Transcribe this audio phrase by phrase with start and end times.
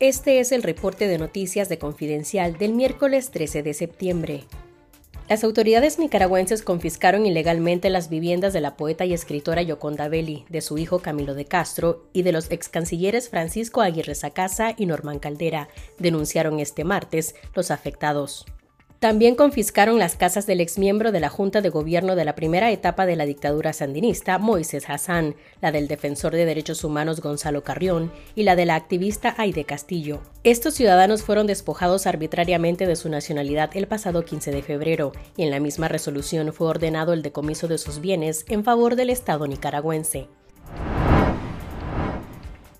[0.00, 4.44] Este es el reporte de noticias de Confidencial del miércoles 13 de septiembre.
[5.28, 10.60] Las autoridades nicaragüenses confiscaron ilegalmente las viviendas de la poeta y escritora Yoconda Belli, de
[10.60, 15.18] su hijo Camilo de Castro y de los ex cancilleres Francisco Aguirre Sacasa y Norman
[15.18, 15.68] Caldera,
[15.98, 18.46] denunciaron este martes los afectados.
[18.98, 23.06] También confiscaron las casas del exmiembro de la Junta de Gobierno de la primera etapa
[23.06, 28.42] de la dictadura sandinista, Moisés Hassan, la del defensor de derechos humanos Gonzalo Carrión y
[28.42, 30.20] la de la activista Aide Castillo.
[30.42, 35.52] Estos ciudadanos fueron despojados arbitrariamente de su nacionalidad el pasado 15 de febrero y en
[35.52, 40.26] la misma resolución fue ordenado el decomiso de sus bienes en favor del Estado nicaragüense.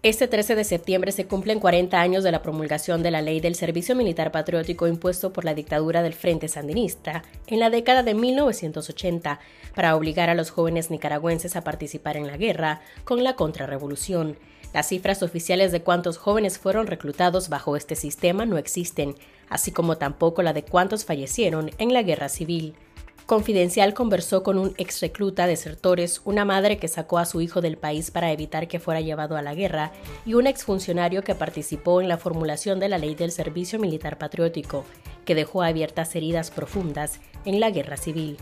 [0.04, 3.56] Este 13 de septiembre se cumplen 40 años de la promulgación de la ley del
[3.56, 9.40] servicio militar patriótico impuesto por la dictadura del Frente Sandinista en la década de 1980
[9.74, 14.38] para obligar a los jóvenes nicaragüenses a participar en la guerra con la contrarrevolución.
[14.72, 19.16] Las cifras oficiales de cuántos jóvenes fueron reclutados bajo este sistema no existen,
[19.48, 22.77] así como tampoco la de cuántos fallecieron en la guerra civil.
[23.28, 27.76] Confidencial conversó con un ex recluta desertores, una madre que sacó a su hijo del
[27.76, 29.92] país para evitar que fuera llevado a la guerra
[30.24, 34.86] y un exfuncionario que participó en la formulación de la ley del servicio militar patriótico,
[35.26, 38.38] que dejó abiertas heridas profundas en la guerra civil.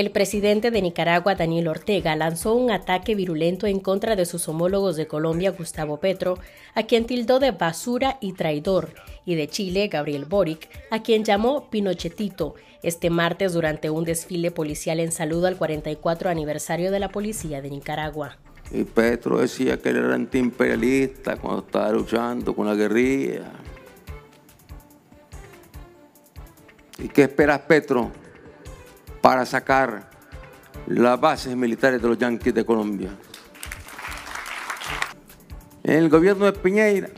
[0.00, 4.96] El presidente de Nicaragua, Daniel Ortega, lanzó un ataque virulento en contra de sus homólogos
[4.96, 6.38] de Colombia, Gustavo Petro,
[6.74, 8.94] a quien tildó de basura y traidor,
[9.26, 15.00] y de Chile, Gabriel Boric, a quien llamó Pinochetito, este martes durante un desfile policial
[15.00, 18.38] en saludo al 44 aniversario de la policía de Nicaragua.
[18.70, 23.52] Y Petro decía que él era antiimperialista cuando estaba luchando con la guerrilla.
[26.98, 28.10] ¿Y qué esperas, Petro?
[29.20, 30.08] Para sacar
[30.86, 33.10] las bases militares de los yanquis de Colombia.
[35.82, 37.08] En el gobierno de Piñeira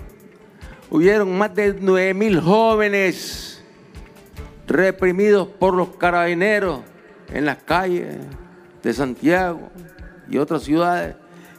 [0.91, 3.62] hubieron más de 9 mil jóvenes
[4.67, 6.80] reprimidos por los carabineros
[7.33, 8.17] en las calles
[8.83, 9.70] de Santiago
[10.29, 11.17] y otras ciudades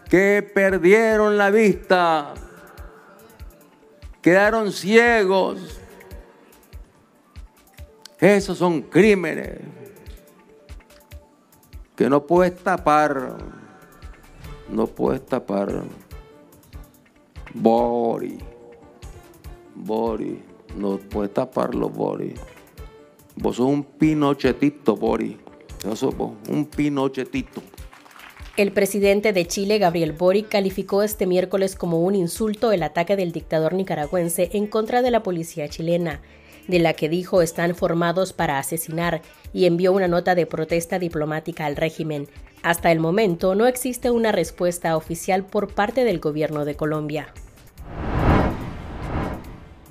[0.09, 2.33] que perdieron la vista,
[4.21, 5.79] quedaron ciegos.
[8.19, 9.59] Esos son crímenes
[12.03, 13.37] que no puedes tapar,
[14.69, 15.85] no puedes tapar.
[17.53, 18.39] Bori,
[19.73, 20.43] Bori,
[20.75, 22.33] no puedes taparlo, Bori.
[23.37, 25.37] Vos sos un pinochetito, Bori.
[25.85, 26.13] Vos sos
[26.49, 27.61] un pinochetito.
[28.57, 33.31] El presidente de Chile, Gabriel Boric, calificó este miércoles como un insulto el ataque del
[33.31, 36.19] dictador nicaragüense en contra de la policía chilena
[36.67, 39.21] de la que dijo están formados para asesinar,
[39.53, 42.27] y envió una nota de protesta diplomática al régimen.
[42.63, 47.33] Hasta el momento no existe una respuesta oficial por parte del gobierno de Colombia.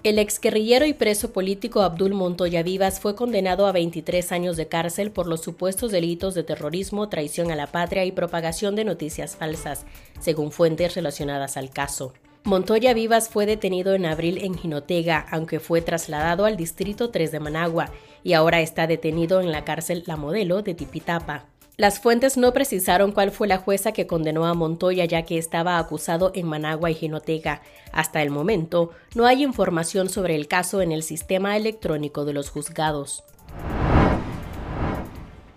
[0.03, 5.13] El exguerrillero y preso político Abdul Montoya Vivas fue condenado a 23 años de cárcel
[5.13, 9.87] por los supuestos delitos de terrorismo, traición a la patria y propagación de noticias falsas,
[10.19, 12.15] según fuentes relacionadas al caso.
[12.45, 17.39] Montoya Vivas fue detenido en abril en Jinotega, aunque fue trasladado al Distrito 3 de
[17.39, 17.91] Managua,
[18.25, 21.47] y ahora está detenido en la cárcel La Modelo de Tipitapa.
[21.77, 25.79] Las fuentes no precisaron cuál fue la jueza que condenó a Montoya ya que estaba
[25.79, 27.63] acusado en Managua y Jinotega.
[27.93, 32.51] Hasta el momento, no hay información sobre el caso en el sistema electrónico de los
[32.51, 33.23] juzgados.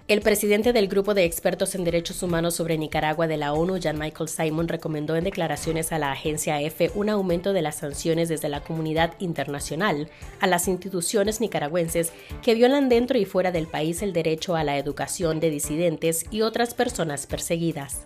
[0.08, 3.98] El presidente del Grupo de Expertos en Derechos Humanos sobre Nicaragua de la ONU, Jan
[3.98, 8.48] Michael Simon, recomendó en declaraciones a la agencia EFE un aumento de las sanciones desde
[8.48, 10.08] la comunidad internacional
[10.42, 12.14] a las instituciones nicaragüenses
[12.44, 16.44] que violan dentro y fuera del país el derecho a la educación de disidentes y
[16.44, 18.06] otras personas perseguidas.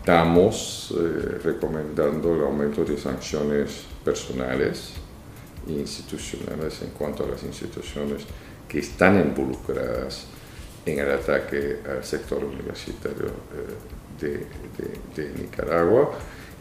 [0.00, 4.92] Estamos eh, recomendando el aumento de sanciones personales
[5.68, 8.22] e institucionales en cuanto a las instituciones
[8.66, 10.26] que están involucradas
[10.86, 13.26] en el ataque al sector universitario
[14.20, 14.46] eh,
[15.16, 16.12] de, Nicaragua.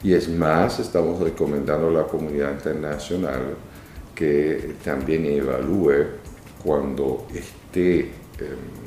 [0.03, 3.55] Y es más, estamos recomendando a la comunidad internacional
[4.13, 6.05] que también evalúe
[6.63, 8.83] cuando esté em,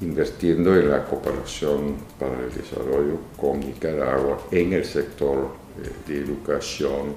[0.00, 5.52] invirtiendo en la cooperación para el desarrollo con Nicaragua en el sector
[5.82, 7.14] eh, de educación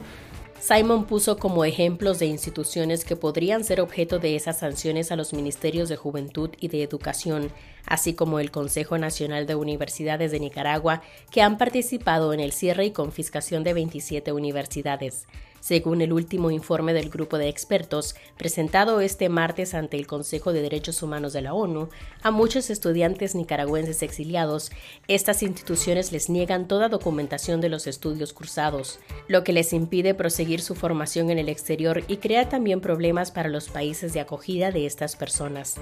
[0.59, 5.33] Simon puso como ejemplos de instituciones que podrían ser objeto de esas sanciones a los
[5.33, 7.51] ministerios de Juventud y de Educación,
[7.85, 12.85] así como el Consejo Nacional de Universidades de Nicaragua, que han participado en el cierre
[12.85, 15.27] y confiscación de 27 universidades.
[15.65, 20.61] Según el último informe del grupo de expertos, presentado este martes ante el Consejo de
[20.61, 21.89] Derechos Humanos de la ONU,
[22.21, 24.71] a muchos estudiantes nicaragüenses exiliados,
[25.07, 30.61] estas instituciones les niegan toda documentación de los estudios cursados, lo que les impide proseguir
[30.61, 34.85] su formación en el exterior y crea también problemas para los países de acogida de
[34.85, 35.79] estas personas.